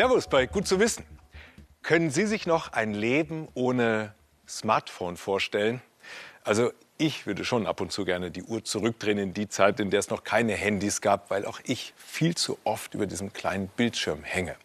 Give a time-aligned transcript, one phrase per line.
[0.00, 1.04] Servus bei Gut zu wissen.
[1.82, 4.14] Können Sie sich noch ein Leben ohne
[4.48, 5.82] Smartphone vorstellen?
[6.42, 9.90] Also ich würde schon ab und zu gerne die Uhr zurückdrehen in die Zeit, in
[9.90, 13.68] der es noch keine Handys gab, weil auch ich viel zu oft über diesem kleinen
[13.68, 14.56] Bildschirm hänge.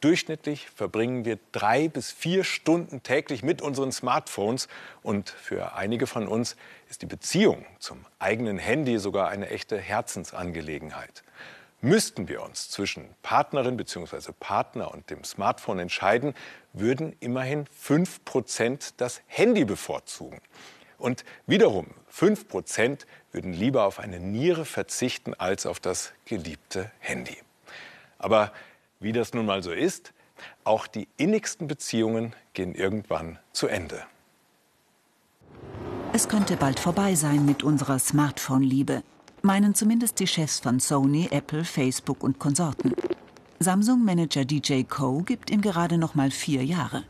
[0.00, 4.66] Durchschnittlich verbringen wir drei bis vier Stunden täglich mit unseren Smartphones.
[5.04, 6.56] Und für einige von uns
[6.88, 11.22] ist die Beziehung zum eigenen Handy sogar eine echte Herzensangelegenheit.
[11.82, 14.32] Müssten wir uns zwischen Partnerin bzw.
[14.38, 16.34] Partner und dem Smartphone entscheiden,
[16.74, 20.40] würden immerhin 5 Prozent das Handy bevorzugen.
[20.98, 27.38] Und wiederum 5 Prozent würden lieber auf eine Niere verzichten als auf das geliebte Handy.
[28.18, 28.52] Aber
[28.98, 30.12] wie das nun mal so ist,
[30.64, 34.04] auch die innigsten Beziehungen gehen irgendwann zu Ende.
[36.12, 39.02] Es könnte bald vorbei sein mit unserer Smartphone-Liebe
[39.44, 42.94] meinen zumindest die Chefs von Sony, Apple, Facebook und Konsorten.
[43.58, 45.22] Samsung-Manager DJ Co.
[45.22, 47.04] gibt ihm gerade noch mal vier Jahre.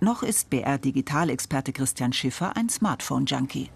[0.00, 3.70] Noch ist BR-Digitalexperte Christian Schiffer ein Smartphone-Junkie.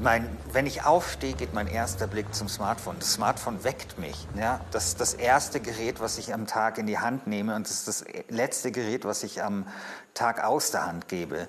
[0.00, 2.96] Mein, wenn ich aufstehe, geht mein erster Blick zum Smartphone.
[2.98, 4.26] Das Smartphone weckt mich.
[4.38, 4.60] Ja?
[4.70, 7.86] Das ist das erste Gerät, was ich am Tag in die Hand nehme und das
[7.86, 9.66] ist das letzte Gerät, was ich am
[10.14, 11.48] Tag aus der Hand gebe.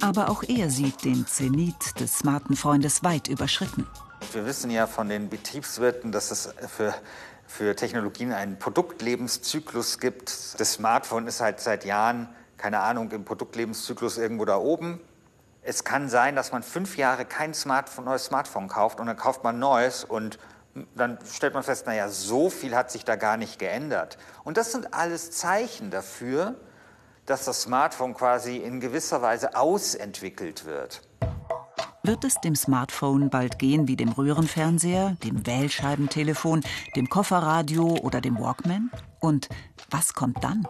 [0.00, 3.86] Aber auch er sieht den Zenit des smarten Freundes weit überschritten.
[4.32, 6.94] Wir wissen ja von den Betriebswirten, dass es für,
[7.46, 10.60] für Technologien einen Produktlebenszyklus gibt.
[10.60, 15.00] Das Smartphone ist halt seit Jahren, keine Ahnung, im Produktlebenszyklus irgendwo da oben.
[15.62, 19.42] Es kann sein, dass man fünf Jahre kein Smartphone, neues Smartphone kauft und dann kauft
[19.42, 20.38] man neues und
[20.94, 24.16] dann stellt man fest, naja, so viel hat sich da gar nicht geändert.
[24.44, 26.54] Und das sind alles Zeichen dafür,
[27.26, 31.02] dass das Smartphone quasi in gewisser Weise ausentwickelt wird.
[32.10, 36.62] Wird es dem Smartphone bald gehen wie dem Röhrenfernseher, dem Wählscheibentelefon,
[36.96, 38.90] dem Kofferradio oder dem Walkman?
[39.20, 39.48] Und
[39.90, 40.66] was kommt dann?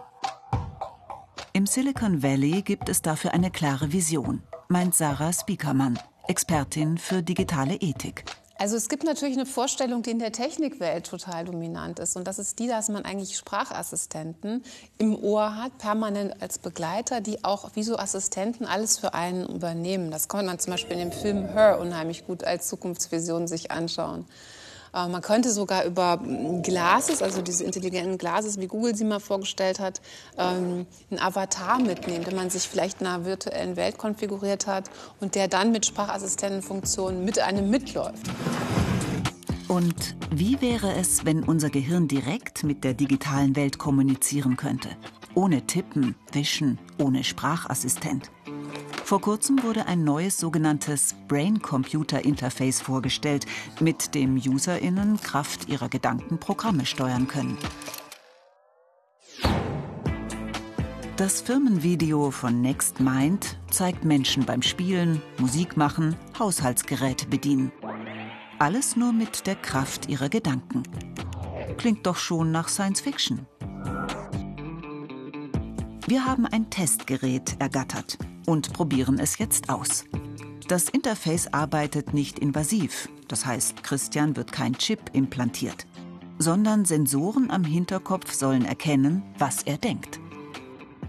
[1.51, 7.73] Im Silicon Valley gibt es dafür eine klare Vision, meint Sarah Spiekermann, Expertin für digitale
[7.73, 8.23] Ethik.
[8.61, 12.15] Also es gibt natürlich eine Vorstellung, die in der Technikwelt total dominant ist.
[12.15, 14.63] Und das ist die, dass man eigentlich Sprachassistenten
[14.99, 20.11] im Ohr hat, permanent als Begleiter, die auch wie so Assistenten alles für einen übernehmen.
[20.11, 24.27] Das kann man zum Beispiel in dem Film Her unheimlich gut als Zukunftsvision sich anschauen.
[24.93, 26.19] Äh, man könnte sogar über
[26.63, 30.01] Glases, also diese intelligenten Glases, wie Google sie mal vorgestellt hat,
[30.37, 35.35] ähm, einen Avatar mitnehmen, den man sich vielleicht in einer virtuellen Welt konfiguriert hat und
[35.35, 38.27] der dann mit Sprachassistentenfunktionen mit einem mitläuft.
[39.67, 44.89] Und wie wäre es, wenn unser Gehirn direkt mit der digitalen Welt kommunizieren könnte?
[45.33, 48.29] Ohne Tippen, Wischen, ohne Sprachassistent.
[49.11, 53.45] Vor kurzem wurde ein neues sogenanntes Brain-Computer-Interface vorgestellt,
[53.81, 57.57] mit dem UserInnen Kraft ihrer Gedanken Programme steuern können.
[61.17, 67.73] Das Firmenvideo von NextMind zeigt Menschen beim Spielen, Musik machen, Haushaltsgeräte bedienen.
[68.59, 70.83] Alles nur mit der Kraft ihrer Gedanken.
[71.75, 73.45] Klingt doch schon nach Science Fiction.
[76.11, 80.03] Wir haben ein Testgerät ergattert und probieren es jetzt aus.
[80.67, 85.87] Das Interface arbeitet nicht invasiv, das heißt, Christian wird kein Chip implantiert,
[86.37, 90.19] sondern Sensoren am Hinterkopf sollen erkennen, was er denkt.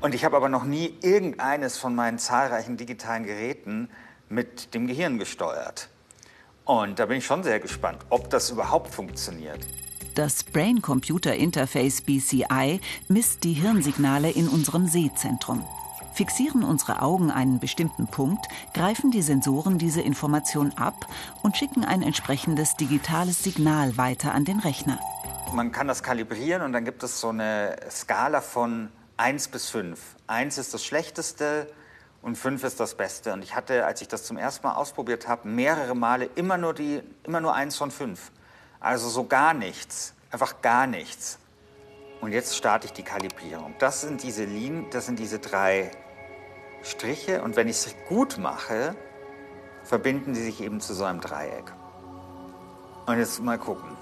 [0.01, 3.89] Und ich habe aber noch nie irgendeines von meinen zahlreichen digitalen Geräten
[4.29, 5.89] mit dem Gehirn gesteuert.
[6.65, 9.67] Und da bin ich schon sehr gespannt, ob das überhaupt funktioniert.
[10.15, 15.65] Das Brain-Computer-Interface BCI misst die Hirnsignale in unserem Sehzentrum.
[16.13, 21.07] Fixieren unsere Augen einen bestimmten Punkt, greifen die Sensoren diese Information ab
[21.43, 25.01] und schicken ein entsprechendes digitales Signal weiter an den Rechner.
[25.55, 29.99] Man kann das kalibrieren und dann gibt es so eine Skala von 1 bis 5.
[30.27, 31.69] 1 ist das Schlechteste
[32.21, 33.33] und 5 ist das Beste.
[33.33, 36.75] Und ich hatte, als ich das zum ersten Mal ausprobiert habe, mehrere Male immer nur,
[36.75, 38.31] die, immer nur 1 von 5.
[38.83, 41.39] Also so gar nichts, einfach gar nichts.
[42.21, 43.77] Und jetzt starte ich die Kalibrierung.
[43.79, 45.93] Das sind diese Linien, das sind diese drei
[46.83, 48.97] Striche und wenn ich es gut mache,
[49.85, 51.73] verbinden sie sich eben zu so einem Dreieck.
[53.07, 53.97] Und jetzt mal gucken.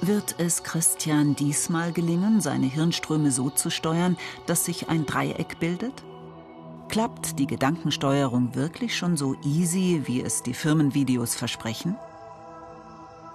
[0.00, 6.04] Wird es Christian diesmal gelingen, seine Hirnströme so zu steuern, dass sich ein Dreieck bildet?
[6.88, 11.96] Klappt die Gedankensteuerung wirklich schon so easy, wie es die Firmenvideos versprechen?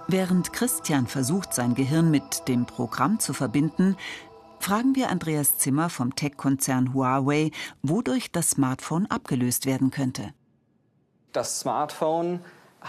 [0.07, 3.95] Während Christian versucht, sein Gehirn mit dem Programm zu verbinden,
[4.59, 7.51] fragen wir Andreas Zimmer vom Tech-Konzern Huawei,
[7.83, 10.33] wodurch das Smartphone abgelöst werden könnte.
[11.31, 12.39] Das Smartphone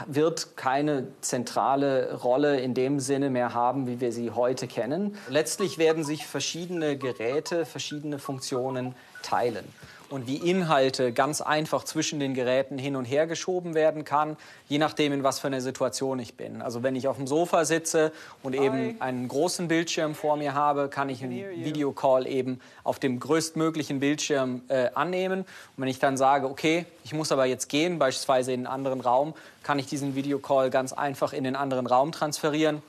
[0.07, 5.17] wird keine zentrale Rolle in dem Sinne mehr haben, wie wir sie heute kennen.
[5.29, 9.67] Letztlich werden sich verschiedene Geräte, verschiedene Funktionen teilen
[10.11, 14.37] und wie Inhalte ganz einfach zwischen den Geräten hin und her geschoben werden kann,
[14.69, 16.63] je nachdem, in was für einer Situation ich bin.
[16.63, 18.13] Also wenn ich auf dem Sofa sitze
[18.43, 23.19] und eben einen großen Bildschirm vor mir habe, kann ich einen Videocall eben auf dem
[23.19, 25.41] größtmöglichen Bildschirm äh, annehmen.
[25.41, 25.47] Und
[25.77, 29.35] wenn ich dann sage, okay, ich muss aber jetzt gehen, beispielsweise in einen anderen Raum,
[29.63, 32.83] kann ich diesen Videocall ganz einfach in den anderen Raum transferieren.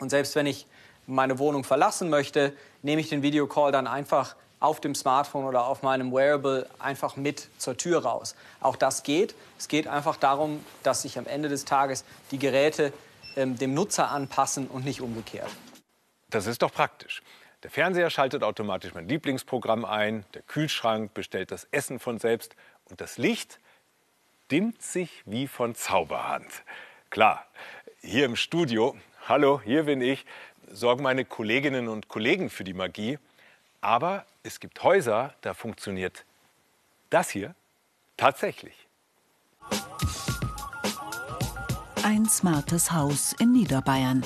[0.00, 0.66] Und selbst wenn ich
[1.06, 5.82] meine Wohnung verlassen möchte, nehme ich den Videocall dann einfach auf dem Smartphone oder auf
[5.82, 8.34] meinem Wearable einfach mit zur Tür raus.
[8.60, 9.34] Auch das geht.
[9.58, 12.92] Es geht einfach darum, dass sich am Ende des Tages die Geräte
[13.36, 15.50] ähm, dem Nutzer anpassen und nicht umgekehrt.
[16.30, 17.22] Das ist doch praktisch.
[17.62, 22.56] Der Fernseher schaltet automatisch mein Lieblingsprogramm ein, der Kühlschrank bestellt das Essen von selbst
[22.90, 23.60] und das Licht
[24.50, 26.50] dimmt sich wie von Zauberhand.
[27.10, 27.46] Klar,
[28.00, 28.96] hier im Studio,
[29.28, 30.24] hallo, hier bin ich,
[30.70, 33.18] sorgen meine Kolleginnen und Kollegen für die Magie.
[33.84, 36.24] Aber es gibt Häuser, da funktioniert
[37.10, 37.56] das hier
[38.16, 38.86] tatsächlich.
[42.04, 44.24] Ein smartes Haus in Niederbayern.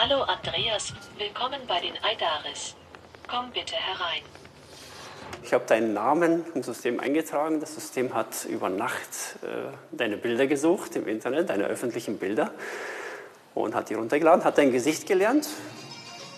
[0.00, 2.76] Hallo Andreas, willkommen bei den Aidaris.
[3.26, 4.22] Komm bitte herein.
[5.42, 7.58] Ich habe deinen Namen im System eingetragen.
[7.58, 12.52] Das System hat über Nacht äh, deine Bilder gesucht im Internet, deine öffentlichen Bilder,
[13.56, 15.48] und hat die runtergeladen, hat dein Gesicht gelernt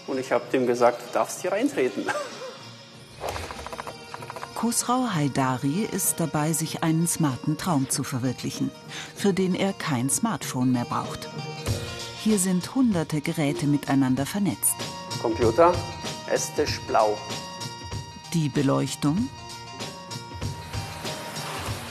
[0.07, 2.05] und ich habe dem gesagt, du darfst hier reintreten.
[4.61, 8.71] Khosrau Haidari ist dabei, sich einen smarten Traum zu verwirklichen,
[9.17, 11.31] für den er kein Smartphone mehr braucht.
[12.23, 14.75] Hier sind hunderte Geräte miteinander vernetzt.
[15.23, 15.73] Computer,
[16.31, 17.17] Esstisch blau.
[18.35, 19.31] Die Beleuchtung.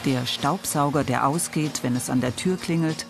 [0.05, 3.07] Der Staubsauger, der ausgeht, wenn es an der Tür klingelt.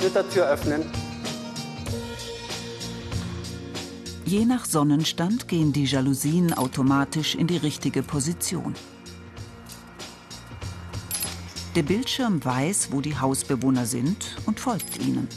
[0.00, 0.82] Computertür öffnen.
[4.24, 8.74] Je nach Sonnenstand gehen die Jalousien automatisch in die richtige Position.
[11.76, 15.28] Der Bildschirm weiß, wo die Hausbewohner sind und folgt ihnen.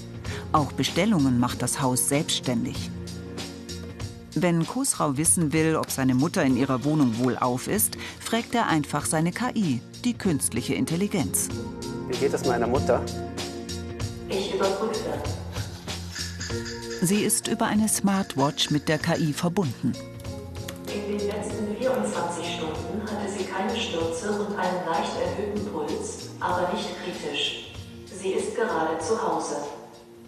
[0.53, 2.89] Auch Bestellungen macht das Haus selbstständig.
[4.33, 9.05] Wenn Kosrau wissen will, ob seine Mutter in ihrer Wohnung wohlauf ist, fragt er einfach
[9.05, 11.49] seine KI, die künstliche Intelligenz.
[12.07, 13.03] Wie geht es meiner Mutter?
[17.05, 19.91] Sie ist über eine Smartwatch mit der KI verbunden.
[20.87, 26.71] In den letzten 24 Stunden hatte sie keine Stürze und einen leicht erhöhten Puls, aber
[26.71, 27.73] nicht kritisch.
[28.05, 29.57] Sie ist gerade zu Hause.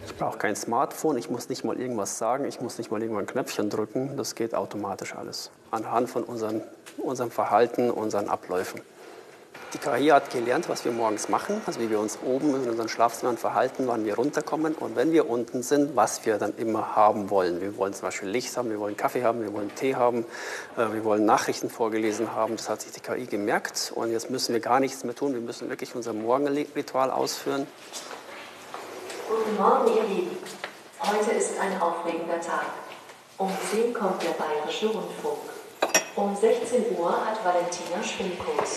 [0.06, 3.24] Ich brauche kein Smartphone, ich muss nicht mal irgendwas sagen, ich muss nicht mal irgendwann
[3.24, 4.18] ein Knöpfchen drücken.
[4.18, 5.52] Das geht automatisch alles.
[5.72, 6.62] Anhand von unseren,
[6.98, 8.82] unserem Verhalten, unseren Abläufen.
[9.74, 12.88] Die KI hat gelernt, was wir morgens machen, also wie wir uns oben in unseren
[12.88, 17.30] Schlafzimmern verhalten, wann wir runterkommen und wenn wir unten sind, was wir dann immer haben
[17.30, 17.60] wollen.
[17.60, 20.26] Wir wollen zum Beispiel Licht haben, wir wollen Kaffee haben, wir wollen Tee haben,
[20.78, 22.56] äh, wir wollen Nachrichten vorgelesen haben.
[22.56, 25.34] Das hat sich die KI gemerkt und jetzt müssen wir gar nichts mehr tun.
[25.34, 27.68] Wir müssen wirklich unser Morgenritual ausführen.
[29.28, 30.38] Guten Morgen, ihr Lieben.
[31.00, 32.66] Heute ist ein aufregender Tag.
[33.38, 35.40] Um 10 kommt der Bayerische Rundfunk.
[36.16, 38.76] Um 16 Uhr hat Valentina Schwimmkurs.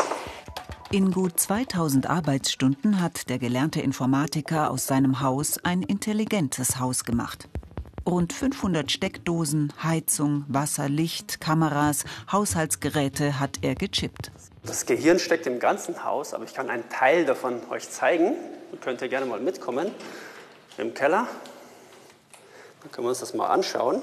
[0.91, 7.47] In gut 2000 Arbeitsstunden hat der gelernte Informatiker aus seinem Haus ein intelligentes Haus gemacht.
[8.07, 14.33] Rund 500 Steckdosen, Heizung, Wasser, Licht, Kameras, Haushaltsgeräte hat er gechippt.
[14.65, 18.35] Das Gehirn steckt im ganzen Haus, aber ich kann einen Teil davon euch zeigen.
[18.73, 19.91] Ihr könnt ihr gerne mal mitkommen.
[20.79, 21.29] Im Keller.
[22.81, 24.01] Dann können wir uns das mal anschauen.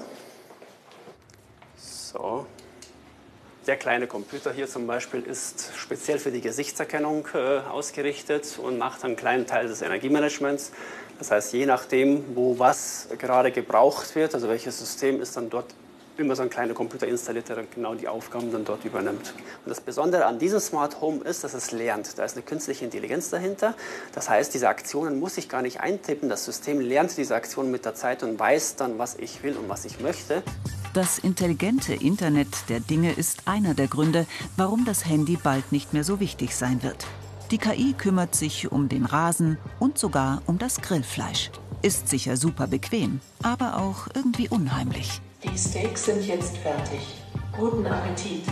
[1.77, 2.45] So.
[3.67, 9.03] Der kleine Computer hier zum Beispiel ist speziell für die Gesichtserkennung äh, ausgerichtet und macht
[9.03, 10.71] einen kleinen Teil des Energiemanagements.
[11.17, 15.65] Das heißt, je nachdem, wo was gerade gebraucht wird, also welches System ist dann dort
[16.17, 19.33] immer so ein kleiner Computer installiert, der dann genau die Aufgaben dann dort übernimmt.
[19.65, 22.19] Und das Besondere an diesem Smart Home ist, dass es lernt.
[22.19, 23.73] Da ist eine künstliche Intelligenz dahinter.
[24.13, 26.29] Das heißt, diese Aktionen muss ich gar nicht eintippen.
[26.29, 29.67] Das System lernt diese Aktionen mit der Zeit und weiß dann, was ich will und
[29.69, 30.43] was ich möchte.
[30.95, 34.25] Das intelligente Internet der Dinge ist einer der Gründe,
[34.55, 37.05] warum das Handy bald nicht mehr so wichtig sein wird.
[37.51, 41.51] Die KI kümmert sich um den Rasen und sogar um das Grillfleisch.
[41.81, 45.19] Ist sicher super bequem, aber auch irgendwie unheimlich.
[45.43, 47.01] Die Steaks sind jetzt fertig.
[47.57, 48.43] Guten Appetit.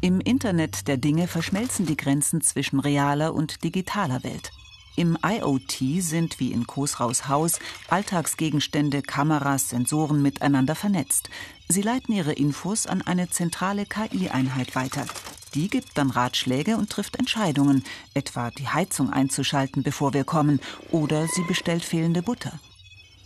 [0.00, 4.50] Im Internet der Dinge verschmelzen die Grenzen zwischen realer und digitaler Welt.
[4.94, 7.58] Im IoT sind wie in Kosraus Haus
[7.88, 11.30] Alltagsgegenstände, Kameras, Sensoren miteinander vernetzt.
[11.68, 15.06] Sie leiten ihre Infos an eine zentrale KI-Einheit weiter.
[15.54, 17.84] Die gibt dann Ratschläge und trifft Entscheidungen,
[18.14, 22.58] etwa die Heizung einzuschalten, bevor wir kommen, oder sie bestellt fehlende Butter.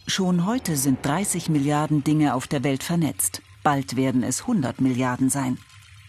[0.08, 3.42] Schon heute sind 30 Milliarden Dinge auf der Welt vernetzt.
[3.64, 5.58] Bald werden es 100 Milliarden sein.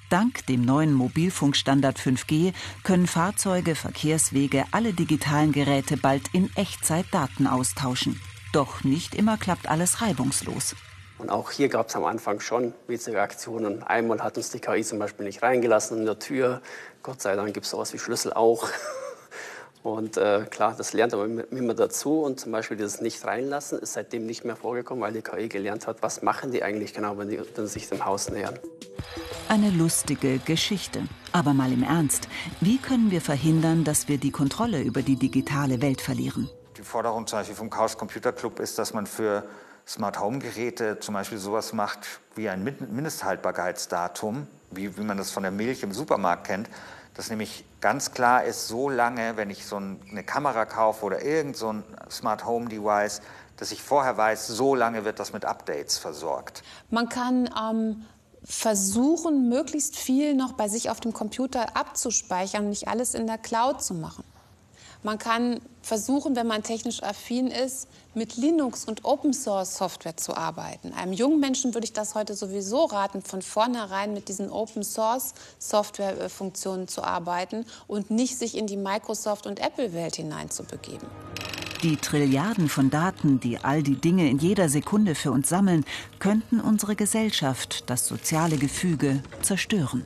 [0.09, 7.45] Dank dem neuen Mobilfunkstandard 5G können Fahrzeuge, Verkehrswege, alle digitalen Geräte bald in Echtzeit Daten
[7.45, 8.21] austauschen.
[8.53, 10.75] Doch nicht immer klappt alles reibungslos.
[11.17, 13.83] Und auch hier gab es am Anfang schon witzige Aktionen.
[13.83, 16.61] Einmal hat uns die KI zum Beispiel nicht reingelassen in der Tür.
[17.03, 18.69] Gott sei Dank gibt es sowas wie Schlüssel auch.
[19.87, 22.19] Und äh, klar, das lernt aber immer dazu.
[22.19, 26.03] Und zum Beispiel dieses Nicht-Reinlassen ist seitdem nicht mehr vorgekommen, weil die KI gelernt hat,
[26.03, 28.59] was machen die eigentlich genau, wenn die wenn sich dem Haus nähern.
[29.47, 31.03] Eine lustige Geschichte.
[31.31, 32.27] Aber mal im Ernst,
[32.59, 36.49] wie können wir verhindern, dass wir die Kontrolle über die digitale Welt verlieren?
[36.77, 39.45] Die Forderung zum Beispiel vom Chaos Computer Club ist, dass man für
[39.87, 45.43] Smart Home Geräte zum Beispiel sowas macht wie ein Mindesthaltbarkeitsdatum, wie, wie man das von
[45.43, 46.69] der Milch im Supermarkt kennt,
[47.17, 51.57] dass nämlich ganz klar ist, so lange, wenn ich so eine Kamera kaufe oder irgend
[51.57, 53.21] so ein Smart Home Device,
[53.57, 56.61] dass ich vorher weiß, so lange wird das mit Updates versorgt.
[56.91, 58.05] Man kann ähm,
[58.43, 63.39] versuchen, möglichst viel noch bei sich auf dem Computer abzuspeichern und nicht alles in der
[63.39, 64.23] Cloud zu machen.
[65.03, 70.35] Man kann versuchen, wenn man technisch affin ist, mit Linux und Open Source Software zu
[70.35, 70.91] arbeiten.
[70.93, 75.33] Einem jungen Menschen würde ich das heute sowieso raten, von vornherein mit diesen Open Source
[75.59, 81.07] Software Funktionen zu arbeiten und nicht sich in die Microsoft und Apple Welt hineinzubegeben.
[81.83, 85.85] Die Trilliarden von Daten, die all die Dinge in jeder Sekunde für uns sammeln,
[86.17, 90.03] könnten unsere Gesellschaft, das soziale Gefüge zerstören.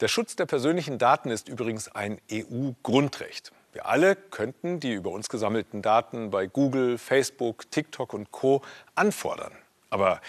[0.00, 3.50] Der Schutz der persönlichen Daten ist übrigens ein EU-Grundrecht.
[3.72, 8.60] Wir alle könnten die über uns gesammelten Daten bei Google, Facebook, TikTok und Co
[8.94, 9.52] anfordern.
[9.88, 10.20] Aber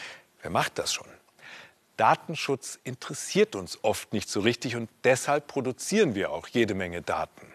[0.41, 1.07] wer macht das schon?
[1.97, 7.47] Datenschutz interessiert uns oft nicht so richtig und deshalb produzieren wir auch jede Menge Daten,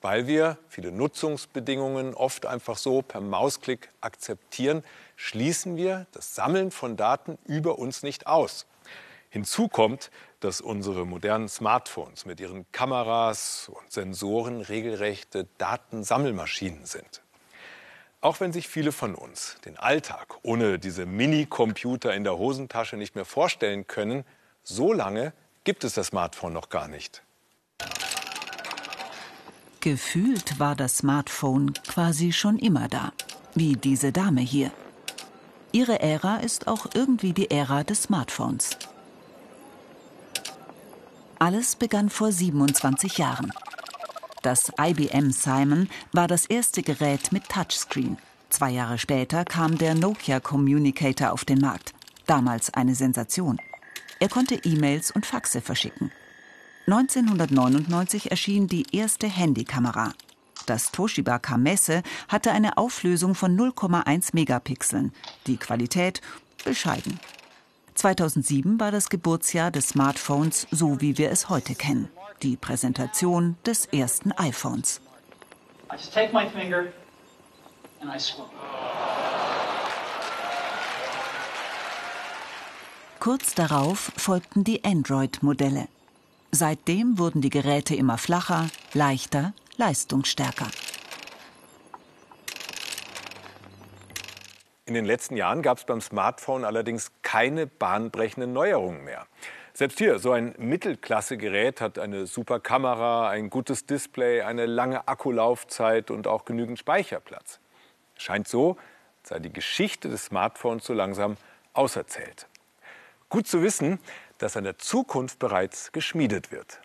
[0.00, 4.82] weil wir viele Nutzungsbedingungen oft einfach so per Mausklick akzeptieren,
[5.14, 8.66] schließen wir das Sammeln von Daten über uns nicht aus.
[9.30, 10.10] Hinzu kommt,
[10.44, 17.22] dass unsere modernen Smartphones mit ihren Kameras und Sensoren regelrechte Datensammelmaschinen sind.
[18.20, 23.14] Auch wenn sich viele von uns den Alltag ohne diese Mini-Computer in der Hosentasche nicht
[23.14, 24.24] mehr vorstellen können,
[24.62, 25.32] so lange
[25.64, 27.22] gibt es das Smartphone noch gar nicht.
[29.80, 33.12] Gefühlt war das Smartphone quasi schon immer da,
[33.54, 34.70] wie diese Dame hier.
[35.72, 38.76] Ihre Ära ist auch irgendwie die Ära des Smartphones.
[41.42, 43.52] Alles begann vor 27 Jahren.
[44.42, 48.16] Das IBM Simon war das erste Gerät mit Touchscreen.
[48.48, 51.94] Zwei Jahre später kam der Nokia Communicator auf den Markt.
[52.28, 53.58] Damals eine Sensation.
[54.20, 56.12] Er konnte E-Mails und Faxe verschicken.
[56.86, 60.12] 1999 erschien die erste Handykamera.
[60.66, 65.12] Das Toshiba Kamesse hatte eine Auflösung von 0,1 Megapixeln.
[65.48, 66.20] Die Qualität
[66.64, 67.18] bescheiden.
[67.94, 72.08] 2007 war das Geburtsjahr des Smartphones, so wie wir es heute kennen.
[72.42, 75.00] Die Präsentation des ersten iPhones.
[83.20, 85.86] Kurz darauf folgten die Android-Modelle.
[86.50, 90.66] Seitdem wurden die Geräte immer flacher, leichter, leistungsstärker.
[94.92, 99.26] In den letzten Jahren gab es beim Smartphone allerdings keine bahnbrechenden Neuerungen mehr.
[99.72, 106.10] Selbst hier, so ein Mittelklasse-Gerät hat eine super Kamera, ein gutes Display, eine lange Akkulaufzeit
[106.10, 107.58] und auch genügend Speicherplatz.
[108.18, 108.76] Scheint so,
[109.22, 111.38] sei die Geschichte des Smartphones so langsam
[111.72, 112.46] auserzählt.
[113.30, 113.98] Gut zu wissen,
[114.36, 116.82] dass an der Zukunft bereits geschmiedet wird.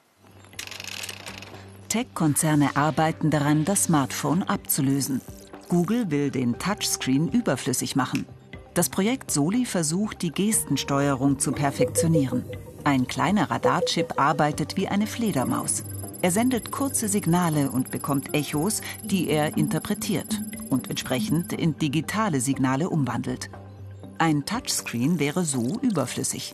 [1.89, 5.19] Tech-Konzerne arbeiten daran, das Smartphone abzulösen.
[5.69, 8.25] Google will den Touchscreen überflüssig machen.
[8.73, 12.45] Das Projekt Soli versucht, die Gestensteuerung zu perfektionieren.
[12.83, 15.83] Ein kleiner Radarchip arbeitet wie eine Fledermaus.
[16.21, 22.89] Er sendet kurze Signale und bekommt Echos, die er interpretiert und entsprechend in digitale Signale
[22.89, 23.49] umwandelt.
[24.19, 26.53] Ein Touchscreen wäre so überflüssig.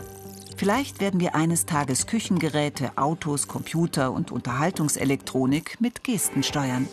[0.57, 6.87] Vielleicht werden wir eines Tages Küchengeräte, Autos, Computer und Unterhaltungselektronik mit Gesten steuern.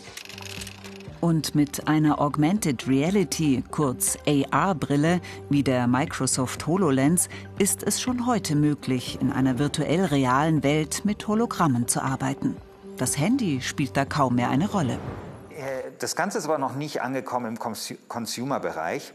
[1.21, 8.55] Und mit einer Augmented Reality, kurz AR-Brille, wie der Microsoft HoloLens, ist es schon heute
[8.55, 12.57] möglich, in einer virtuell realen Welt mit Hologrammen zu arbeiten.
[12.97, 14.97] Das Handy spielt da kaum mehr eine Rolle.
[15.99, 17.59] das Ganze ist aber noch nicht angekommen im
[18.07, 19.13] Consumer-Bereich.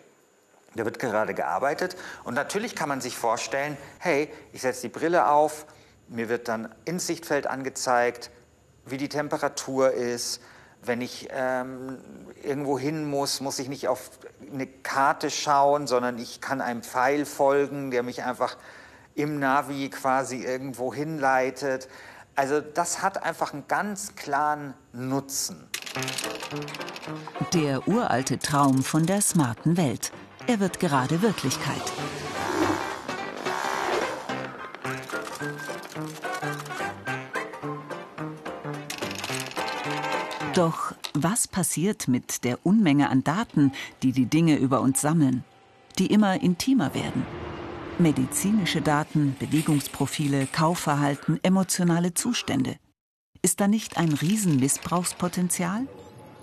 [0.77, 1.97] Da wird gerade gearbeitet.
[2.23, 5.67] Und natürlich kann man sich vorstellen, hey, ich setze die Brille auf,
[6.09, 8.31] mir wird dann ins Sichtfeld angezeigt,
[8.85, 10.41] wie die Temperatur ist.
[10.87, 11.99] Wenn ich ähm,
[12.43, 14.11] irgendwo hin muss, muss ich nicht auf
[14.53, 18.57] eine Karte schauen, sondern ich kann einem Pfeil folgen, der mich einfach
[19.15, 21.89] im Navi quasi irgendwo hinleitet.
[22.37, 25.69] Also das hat einfach einen ganz klaren Nutzen.
[27.55, 30.13] Der uralte Traum von der smarten Welt.
[30.47, 31.83] Er wird gerade Wirklichkeit.
[40.57, 43.73] Doch was passiert mit der Unmenge an Daten,
[44.03, 45.45] die die Dinge über uns sammeln,
[45.99, 47.27] die immer intimer werden?
[47.99, 52.77] Medizinische Daten, Bewegungsprofile, Kaufverhalten, emotionale Zustände.
[53.43, 55.87] Ist da nicht ein Riesenmissbrauchspotenzial?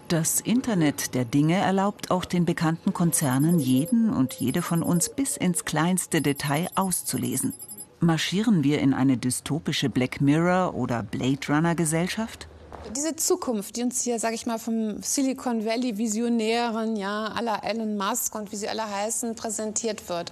[0.10, 5.38] Das Internet der Dinge erlaubt auch den bekannten Konzernen, jeden und jede von uns bis
[5.38, 7.54] ins kleinste Detail auszulesen.
[8.00, 12.48] Marschieren wir in eine dystopische Black Mirror oder Blade Runner Gesellschaft?
[12.92, 17.98] Diese Zukunft, die uns hier, sage ich mal, vom Silicon Valley Visionären, ja, aller Elon
[17.98, 20.32] Musk und wie sie alle heißen, präsentiert wird,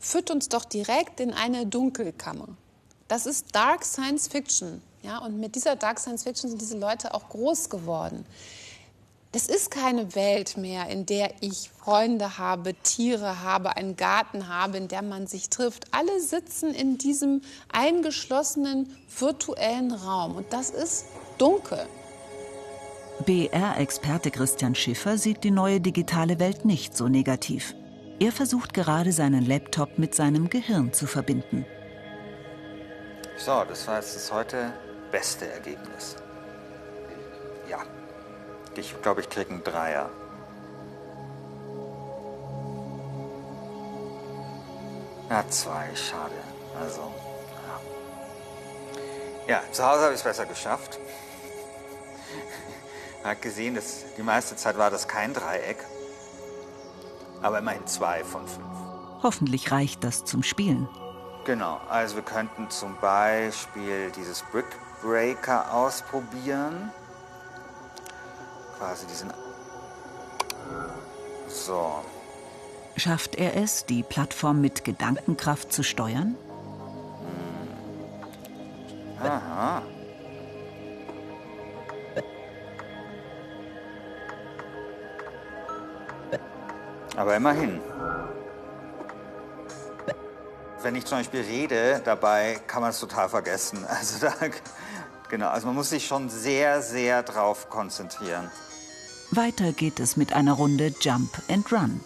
[0.00, 2.48] führt uns doch direkt in eine Dunkelkammer.
[3.06, 7.14] Das ist Dark Science Fiction, ja, und mit dieser Dark Science Fiction sind diese Leute
[7.14, 8.24] auch groß geworden.
[9.32, 14.76] Das ist keine Welt mehr, in der ich Freunde habe, Tiere habe, einen Garten habe,
[14.76, 15.86] in der man sich trifft.
[15.92, 17.42] Alle sitzen in diesem
[17.72, 21.04] eingeschlossenen virtuellen Raum und das ist
[21.40, 21.86] dunkel.
[23.26, 27.74] BR-Experte Christian Schiffer sieht die neue digitale Welt nicht so negativ.
[28.18, 31.66] Er versucht gerade seinen Laptop mit seinem Gehirn zu verbinden.
[33.36, 34.72] So, das war jetzt das heute
[35.10, 36.16] beste Ergebnis.
[37.68, 37.78] Ja.
[38.76, 40.10] Ich glaube, ich kriege einen Dreier.
[45.28, 46.34] Ja, zwei, schade.
[46.78, 47.00] Also,
[49.46, 49.54] ja.
[49.54, 50.98] Ja, zu Hause habe ich es besser geschafft.
[53.22, 55.84] Man hat gesehen, dass die meiste Zeit war das kein Dreieck.
[57.42, 58.66] Aber immerhin zwei von fünf.
[59.22, 60.88] Hoffentlich reicht das zum Spielen.
[61.44, 64.66] Genau, also wir könnten zum Beispiel dieses Brick
[65.02, 66.90] Breaker ausprobieren
[68.80, 69.30] quasi diesen.
[71.48, 72.02] So.
[72.96, 76.36] Schafft er es, die Plattform mit Gedankenkraft zu steuern?
[79.18, 79.26] Hm.
[79.26, 79.82] Aha.
[87.20, 87.82] Aber immerhin.
[90.80, 93.84] Wenn ich zum Beispiel rede dabei, kann man es total vergessen.
[93.88, 94.32] Also da,
[95.28, 98.50] genau, also man muss sich schon sehr, sehr drauf konzentrieren.
[99.32, 102.00] Weiter geht es mit einer Runde Jump and Run.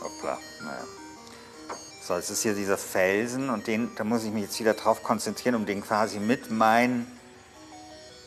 [0.00, 0.84] Hoppla, naja.
[2.06, 5.02] So, es ist hier dieser Felsen und den, da muss ich mich jetzt wieder drauf
[5.02, 7.08] konzentrieren, um den quasi mit, mein,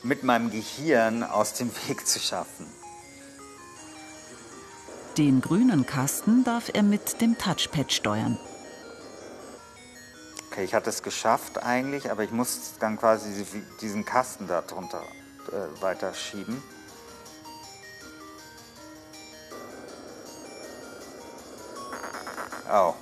[0.03, 2.67] mit meinem Gehirn aus dem Weg zu schaffen.
[5.17, 8.38] Den grünen Kasten darf er mit dem Touchpad steuern.
[10.51, 13.45] Okay, ich hatte es geschafft eigentlich, aber ich muss dann quasi
[13.80, 15.01] diesen Kasten da drunter
[15.47, 16.62] äh, weiterschieben.
[22.69, 22.93] Oh.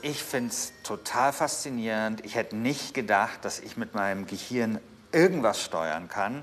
[0.00, 2.24] Ich finde es total faszinierend.
[2.24, 4.80] Ich hätte nicht gedacht, dass ich mit meinem Gehirn
[5.12, 6.42] irgendwas steuern kann.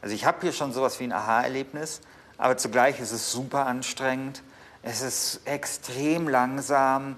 [0.00, 2.00] Also ich habe hier schon sowas wie ein Aha-Erlebnis,
[2.38, 4.42] aber zugleich ist es super anstrengend.
[4.82, 7.16] Es ist extrem langsam.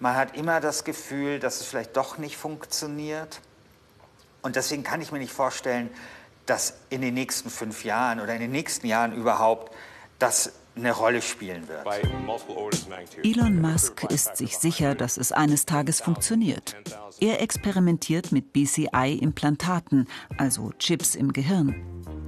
[0.00, 3.40] Man hat immer das Gefühl, dass es vielleicht doch nicht funktioniert.
[4.42, 5.88] Und deswegen kann ich mir nicht vorstellen,
[6.46, 9.72] dass in den nächsten fünf Jahren oder in den nächsten Jahren überhaupt
[10.18, 11.86] das eine Rolle spielen wird.
[13.22, 16.76] Elon Musk ist sich sicher, dass es eines Tages funktioniert.
[17.18, 21.74] Er experimentiert mit BCI-Implantaten, also Chips im Gehirn.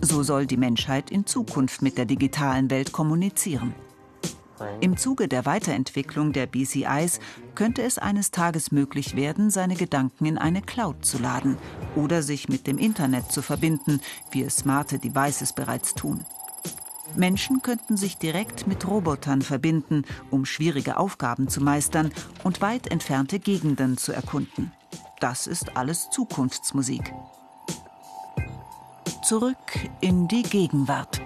[0.00, 3.74] So soll die Menschheit in Zukunft mit der digitalen Welt kommunizieren.
[4.80, 7.20] Im Zuge der Weiterentwicklung der BCIs
[7.54, 11.58] könnte es eines Tages möglich werden, seine Gedanken in eine Cloud zu laden
[11.94, 14.00] oder sich mit dem Internet zu verbinden,
[14.32, 16.24] wie es smarte Devices bereits tun.
[17.14, 22.12] Menschen könnten sich direkt mit Robotern verbinden, um schwierige Aufgaben zu meistern
[22.44, 24.72] und weit entfernte Gegenden zu erkunden.
[25.20, 27.12] Das ist alles Zukunftsmusik.
[29.24, 29.56] Zurück
[30.00, 31.20] in die Gegenwart.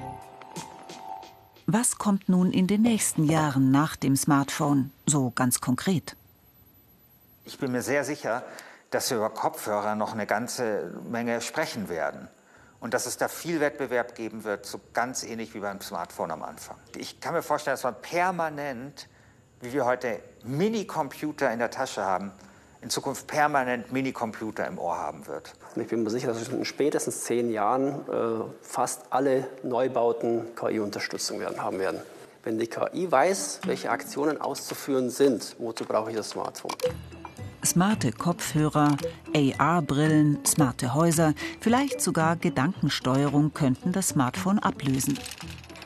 [1.66, 6.16] Was kommt nun in den nächsten Jahren nach dem Smartphone, so ganz konkret?
[7.44, 8.44] Ich bin mir sehr sicher,
[8.90, 12.28] dass wir über Kopfhörer noch eine ganze Menge sprechen werden.
[12.82, 16.42] Und dass es da viel Wettbewerb geben wird, so ganz ähnlich wie beim Smartphone am
[16.42, 16.76] Anfang.
[16.96, 19.08] Ich kann mir vorstellen, dass man permanent,
[19.60, 22.32] wie wir heute Minicomputer in der Tasche haben,
[22.80, 25.52] in Zukunft permanent Minicomputer im Ohr haben wird.
[25.76, 31.62] Ich bin mir sicher, dass in spätestens zehn Jahren äh, fast alle Neubauten KI-Unterstützung werden,
[31.62, 32.00] haben werden.
[32.42, 36.72] Wenn die KI weiß, welche Aktionen auszuführen sind, wozu brauche ich das Smartphone?
[37.64, 38.96] Smarte Kopfhörer,
[39.34, 45.16] AR-Brillen, smarte Häuser, vielleicht sogar Gedankensteuerung könnten das Smartphone ablösen.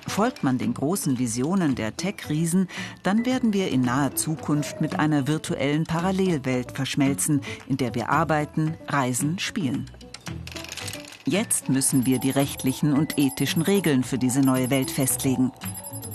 [0.06, 2.68] Folgt man den großen Visionen der Tech-Riesen,
[3.02, 8.74] dann werden wir in naher Zukunft mit einer virtuellen Parallelwelt verschmelzen, in der wir arbeiten,
[8.88, 9.90] reisen, spielen.
[11.26, 15.52] Jetzt müssen wir die rechtlichen und ethischen Regeln für diese neue Welt festlegen.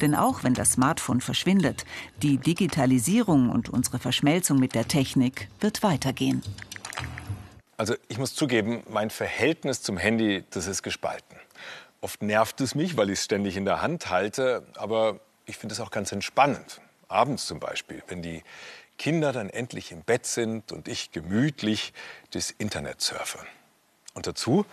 [0.02, 1.86] Denn auch wenn das Smartphone verschwindet,
[2.22, 6.44] die Digitalisierung und unsere Verschmelzung mit der Technik wird weitergehen.
[7.78, 11.38] Also ich muss zugeben, mein Verhältnis zum Handy, das ist gespalten.
[12.02, 15.74] Oft nervt es mich, weil ich es ständig in der Hand halte, aber ich finde
[15.74, 16.82] es auch ganz entspannend.
[17.08, 18.44] Abends zum Beispiel, wenn die
[18.98, 21.94] Kinder dann endlich im Bett sind und ich gemütlich
[22.32, 23.40] durchs Internet surfe.
[24.14, 24.66] Und dazu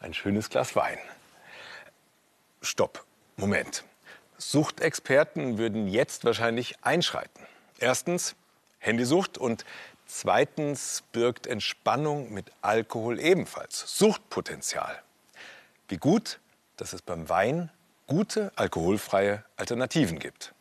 [0.00, 0.98] ein schönes Glas Wein.
[2.62, 3.04] Stopp,
[3.36, 3.84] Moment.
[4.38, 7.46] Suchtexperten würden jetzt wahrscheinlich einschreiten.
[7.78, 8.34] Erstens
[8.78, 9.64] Handysucht und
[10.06, 15.02] zweitens birgt Entspannung mit Alkohol ebenfalls Suchtpotenzial.
[15.88, 16.38] Wie gut,
[16.76, 17.70] dass es beim Wein
[18.06, 20.52] gute alkoholfreie Alternativen gibt.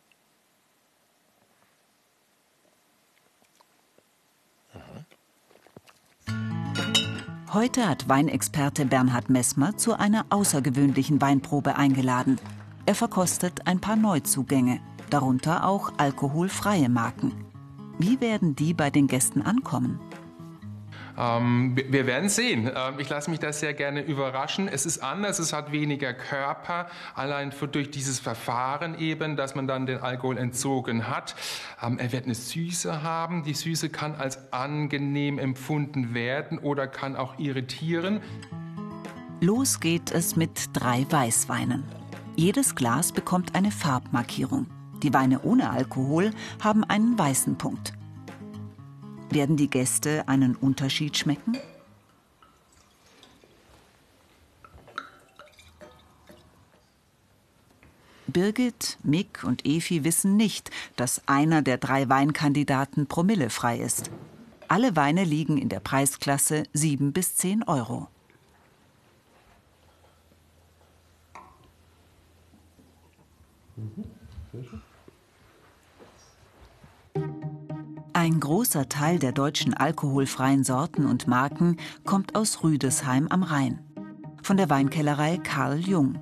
[7.54, 12.38] Heute hat Weinexperte Bernhard Messmer zu einer außergewöhnlichen Weinprobe eingeladen.
[12.88, 17.34] Er verkostet ein paar Neuzugänge, darunter auch alkoholfreie Marken.
[17.98, 20.00] Wie werden die bei den Gästen ankommen?
[21.18, 22.70] Ähm, wir werden sehen.
[22.76, 24.68] Ähm, ich lasse mich da sehr gerne überraschen.
[24.68, 29.68] Es ist anders, es hat weniger Körper, allein für, durch dieses Verfahren eben, dass man
[29.68, 31.36] dann den Alkohol entzogen hat.
[31.82, 33.44] Ähm, er wird eine Süße haben.
[33.44, 38.20] Die Süße kann als angenehm empfunden werden oder kann auch irritieren.
[39.42, 42.05] Los geht es mit drei Weißweinen.
[42.38, 44.68] Jedes Glas bekommt eine Farbmarkierung.
[45.02, 47.94] Die Weine ohne Alkohol haben einen weißen Punkt.
[49.30, 51.58] Werden die Gäste einen Unterschied schmecken?
[58.28, 64.12] Birgit, Mick und Efi wissen nicht, dass einer der drei Weinkandidaten promillefrei ist.
[64.68, 68.10] Alle Weine liegen in der Preisklasse 7 bis 10 Euro.
[78.46, 83.80] Großer Teil der deutschen alkoholfreien Sorten und Marken kommt aus Rüdesheim am Rhein.
[84.44, 86.20] Von der Weinkellerei Karl Jung.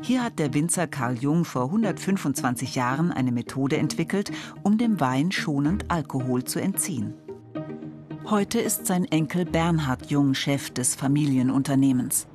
[0.00, 5.30] Hier hat der Winzer Karl Jung vor 125 Jahren eine Methode entwickelt, um dem Wein
[5.30, 7.12] schonend Alkohol zu entziehen.
[8.30, 12.26] Heute ist sein Enkel Bernhard Jung Chef des Familienunternehmens.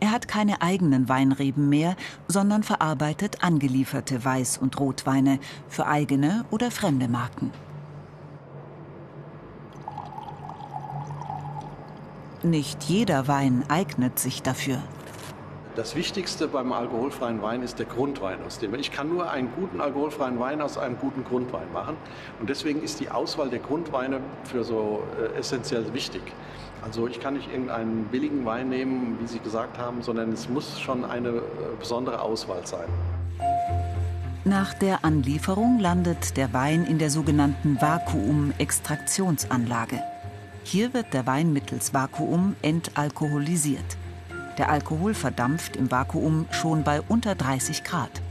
[0.00, 1.96] Er hat keine eigenen Weinreben mehr,
[2.28, 7.50] sondern verarbeitet angelieferte Weiß- und Rotweine für eigene oder fremde Marken.
[12.44, 14.76] Nicht jeder Wein eignet sich dafür.
[15.76, 19.80] Das Wichtigste beim alkoholfreien Wein ist der Grundwein, aus dem ich kann nur einen guten
[19.80, 21.96] alkoholfreien Wein aus einem guten Grundwein machen
[22.38, 26.20] und deswegen ist die Auswahl der Grundweine für so äh, essentiell wichtig.
[26.82, 30.78] Also ich kann nicht irgendeinen billigen Wein nehmen, wie Sie gesagt haben, sondern es muss
[30.78, 31.40] schon eine äh,
[31.80, 32.88] besondere Auswahl sein.
[34.44, 40.02] Nach der Anlieferung landet der Wein in der sogenannten Vakuum-Extraktionsanlage.
[40.66, 43.98] Hier wird der Wein mittels Vakuum entalkoholisiert.
[44.56, 48.22] Der Alkohol verdampft im Vakuum schon bei unter 30 Grad.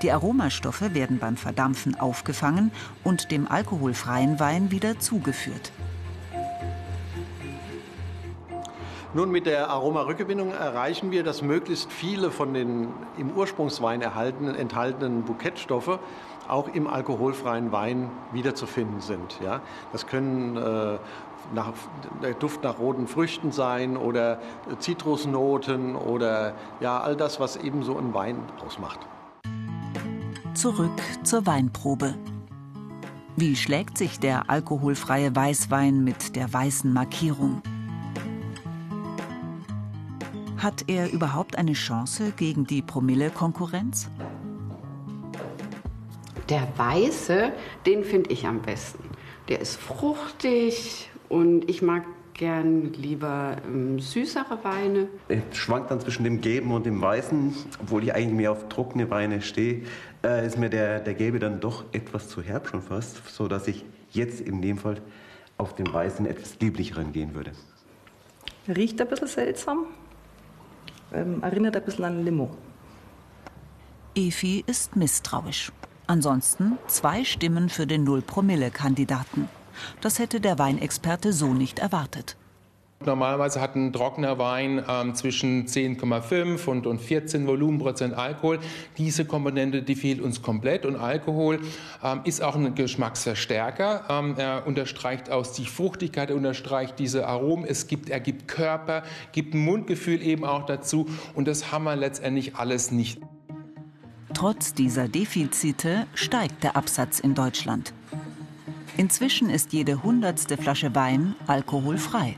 [0.00, 2.70] Die Aromastoffe werden beim Verdampfen aufgefangen
[3.02, 5.72] und dem alkoholfreien Wein wieder zugeführt.
[9.16, 15.22] Nun, mit der Aromarückgewinnung erreichen wir, dass möglichst viele von den im Ursprungswein erhaltenen, enthaltenen
[15.22, 16.00] Bouquetstoffe
[16.48, 19.38] auch im alkoholfreien Wein wiederzufinden sind.
[19.40, 19.60] Ja?
[19.92, 20.98] Das können äh,
[21.52, 21.72] nach,
[22.22, 24.40] der Duft nach roten Früchten sein oder
[24.78, 29.00] Zitrusnoten oder ja, all das, was eben so ein Wein ausmacht.
[30.54, 32.14] Zurück zur Weinprobe.
[33.36, 37.60] Wie schlägt sich der alkoholfreie Weißwein mit der weißen Markierung?
[40.56, 44.08] Hat er überhaupt eine Chance gegen die Promille-Konkurrenz?
[46.48, 47.52] Der Weiße,
[47.84, 49.04] den finde ich am besten.
[49.48, 55.08] Der ist fruchtig und ich mag gern lieber ähm, süßere Weine.
[55.26, 57.52] Es schwankt dann zwischen dem Gelben und dem Weißen.
[57.80, 59.82] Obwohl ich eigentlich mehr auf trockene Weine stehe,
[60.22, 63.84] äh, ist mir der, der Gelbe dann doch etwas zu herb schon fast, sodass ich
[64.12, 65.00] jetzt in dem Fall
[65.58, 67.50] auf den Weißen etwas lieblicheren gehen würde.
[68.68, 69.86] Riecht ein bisschen seltsam,
[71.12, 72.56] ähm, erinnert ein bisschen an Limo.
[74.14, 75.72] Efi ist misstrauisch.
[76.06, 79.48] Ansonsten zwei Stimmen für den Null-Promille-Kandidaten.
[80.00, 82.36] Das hätte der Weinexperte so nicht erwartet.
[83.06, 88.60] Normalerweise hat ein trockener Wein ähm, zwischen 10,5 und, und 14 Volumenprozent Alkohol.
[88.96, 90.86] Diese Komponente, die fehlt uns komplett.
[90.86, 91.60] Und Alkohol
[92.02, 94.04] ähm, ist auch ein Geschmacksverstärker.
[94.08, 97.64] Ähm, er unterstreicht aus die Fruchtigkeit, er unterstreicht diese Aromen.
[97.66, 101.06] Es gibt, er gibt Körper, gibt ein Mundgefühl eben auch dazu.
[101.34, 103.20] Und das haben wir letztendlich alles nicht.
[104.32, 107.92] Trotz dieser Defizite steigt der Absatz in Deutschland.
[108.96, 112.36] Inzwischen ist jede hundertste Flasche Wein alkoholfrei.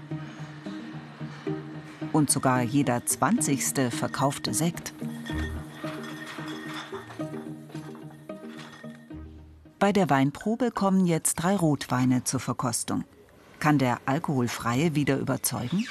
[2.13, 4.95] Und sogar jeder zwanzigste verkaufte Sekt.
[9.79, 13.05] Bei der Weinprobe kommen jetzt drei Rotweine zur Verkostung.
[13.59, 15.87] Kann der alkoholfreie wieder überzeugen?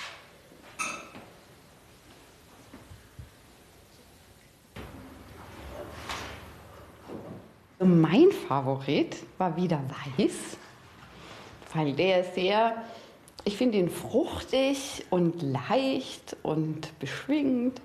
[7.79, 10.57] Mein Favorit war wieder Weiß,
[11.73, 12.81] weil der sehr,
[13.43, 17.81] ich finde ihn fruchtig und leicht und beschwingt.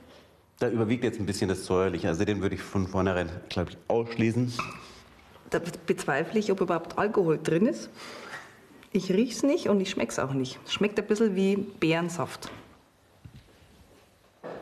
[0.61, 2.07] Da überwiegt jetzt ein bisschen das Säuerliche.
[2.07, 4.53] Also den würde ich von vornherein, glaube ich, ausschließen.
[5.50, 7.90] Da bezweifle ich, ob überhaupt Alkohol drin ist.
[8.92, 10.61] Ich rieche es nicht und ich schmecke es auch nicht.
[10.64, 12.48] Es schmeckt ein bisschen wie Beerensaft.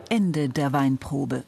[0.09, 1.45] Ende der Weinprobe.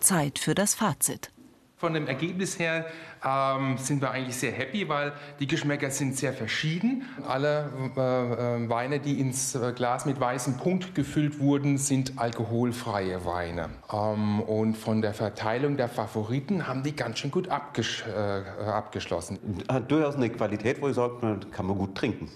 [0.00, 1.30] Zeit für das Fazit.
[1.78, 2.86] Von dem Ergebnis her
[3.24, 7.04] ähm, sind wir eigentlich sehr happy, weil die Geschmäcker sind sehr verschieden.
[7.24, 13.24] Alle äh, äh, Weine, die ins äh, Glas mit weißem Punkt gefüllt wurden, sind alkoholfreie
[13.24, 13.70] Weine.
[13.92, 19.38] Ähm, und von der Verteilung der Favoriten haben die ganz schön gut abgesch äh, abgeschlossen.
[19.70, 22.28] Hat durchaus eine Qualität, wo ich sage, kann man gut trinken.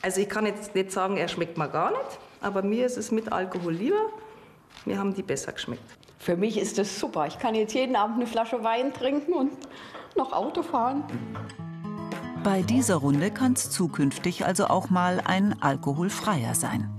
[0.00, 3.10] Also ich kann jetzt nicht sagen, er schmeckt mir gar nicht, aber mir ist es
[3.10, 4.06] mit Alkohol lieber.
[4.86, 5.99] Mir haben die besser geschmeckt.
[6.20, 7.26] Für mich ist das super.
[7.26, 9.52] Ich kann jetzt jeden Abend eine Flasche Wein trinken und
[10.16, 11.02] noch Auto fahren.
[12.44, 16.90] Bei dieser Runde kann es zukünftig also auch mal ein alkoholfreier sein.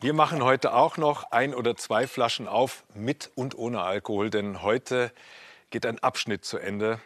[0.00, 4.62] Wir machen heute auch noch ein oder zwei Flaschen auf, mit und ohne Alkohol, denn
[4.62, 5.10] heute
[5.70, 7.00] geht ein Abschnitt zu Ende.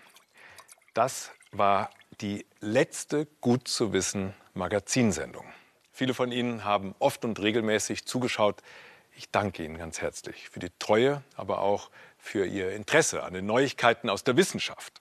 [0.92, 1.88] Das war
[2.20, 5.44] die letzte gut zu wissen Magazinsendung.
[5.92, 8.62] Viele von Ihnen haben oft und regelmäßig zugeschaut.
[9.16, 13.46] Ich danke Ihnen ganz herzlich für die Treue, aber auch für Ihr Interesse an den
[13.46, 15.00] Neuigkeiten aus der Wissenschaft.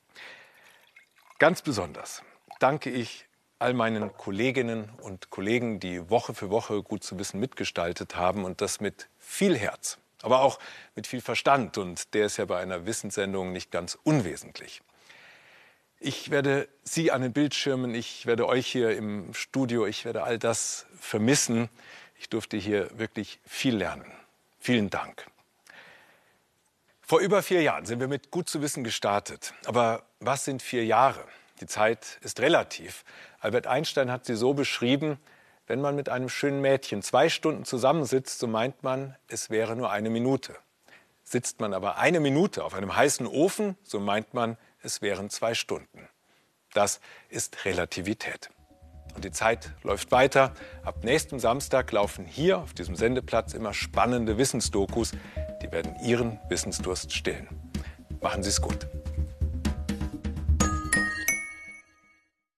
[1.39, 2.23] Ganz besonders
[2.59, 3.25] danke ich
[3.59, 8.61] all meinen Kolleginnen und Kollegen, die Woche für Woche gut zu wissen mitgestaltet haben und
[8.61, 10.59] das mit viel Herz, aber auch
[10.95, 11.77] mit viel Verstand.
[11.77, 14.81] Und der ist ja bei einer Wissenssendung nicht ganz unwesentlich.
[15.99, 20.37] Ich werde Sie an den Bildschirmen, ich werde euch hier im Studio, ich werde all
[20.37, 21.69] das vermissen.
[22.19, 24.11] Ich durfte hier wirklich viel lernen.
[24.59, 25.25] Vielen Dank.
[27.01, 29.53] Vor über vier Jahren sind wir mit Gut zu wissen gestartet.
[29.65, 31.23] Aber was sind vier Jahre?
[31.61, 33.03] Die Zeit ist relativ.
[33.39, 35.17] Albert Einstein hat sie so beschrieben,
[35.65, 39.91] wenn man mit einem schönen Mädchen zwei Stunden zusammensitzt, so meint man, es wäre nur
[39.91, 40.55] eine Minute.
[41.23, 45.53] Sitzt man aber eine Minute auf einem heißen Ofen, so meint man, es wären zwei
[45.53, 46.07] Stunden.
[46.73, 48.49] Das ist Relativität.
[49.15, 50.53] Und die Zeit läuft weiter.
[50.83, 55.13] Ab nächstem Samstag laufen hier auf diesem Sendeplatz immer spannende Wissensdokus.
[55.63, 57.47] Die werden Ihren Wissensdurst stillen.
[58.21, 58.87] Machen Sie es gut.